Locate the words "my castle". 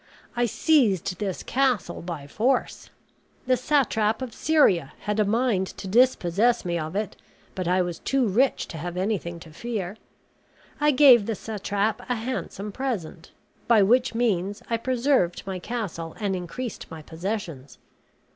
15.45-16.15